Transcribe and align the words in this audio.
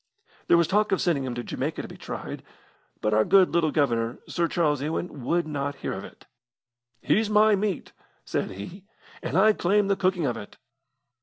There 0.47 0.57
was 0.57 0.65
talk 0.67 0.91
of 0.91 0.99
sending 0.99 1.25
him 1.25 1.35
to 1.35 1.43
Jamaica 1.43 1.83
to 1.83 1.87
be 1.87 1.95
tried, 1.95 2.41
but 3.01 3.13
our 3.13 3.23
good 3.23 3.51
little 3.51 3.69
Governor, 3.69 4.17
Sir 4.27 4.47
Charles 4.47 4.81
Ewan, 4.81 5.23
would 5.23 5.45
not 5.45 5.75
hear 5.75 5.93
of 5.93 6.03
it. 6.03 6.25
'He's 7.03 7.29
my 7.29 7.55
meat,' 7.55 7.91
said 8.25 8.49
he, 8.49 8.85
'and 9.21 9.37
I 9.37 9.53
claim 9.53 9.89
the 9.89 9.95
cooking 9.95 10.25
of 10.25 10.37
it.' 10.37 10.57